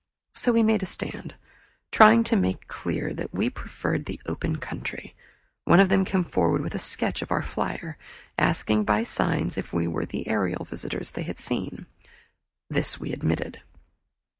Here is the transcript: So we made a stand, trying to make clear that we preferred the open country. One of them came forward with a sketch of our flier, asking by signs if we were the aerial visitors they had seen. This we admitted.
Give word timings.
So 0.33 0.51
we 0.51 0.63
made 0.63 0.81
a 0.81 0.87
stand, 0.87 1.35
trying 1.91 2.23
to 2.23 2.35
make 2.35 2.67
clear 2.67 3.13
that 3.13 3.31
we 3.31 3.51
preferred 3.51 4.05
the 4.07 4.19
open 4.25 4.55
country. 4.55 5.13
One 5.65 5.79
of 5.79 5.89
them 5.89 6.05
came 6.05 6.23
forward 6.23 6.61
with 6.61 6.73
a 6.73 6.79
sketch 6.79 7.21
of 7.21 7.31
our 7.31 7.43
flier, 7.43 7.99
asking 8.35 8.83
by 8.85 9.03
signs 9.03 9.59
if 9.59 9.71
we 9.73 9.85
were 9.85 10.07
the 10.07 10.27
aerial 10.27 10.65
visitors 10.65 11.11
they 11.11 11.21
had 11.21 11.37
seen. 11.37 11.85
This 12.67 12.99
we 12.99 13.13
admitted. 13.13 13.61